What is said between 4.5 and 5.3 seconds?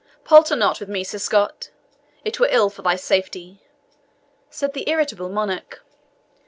the irritable